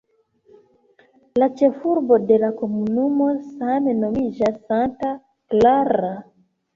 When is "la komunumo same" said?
2.43-3.93